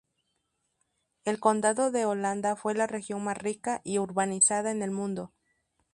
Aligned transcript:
El 1.25 1.39
Condado 1.39 1.91
de 1.91 2.05
Holanda 2.05 2.55
fue 2.55 2.73
la 2.73 2.87
región 2.87 3.23
más 3.23 3.37
rica 3.37 3.81
y 3.83 3.99
urbanizada 3.99 4.71
en 4.71 4.81
el 4.81 4.89
mundo. 4.89 5.31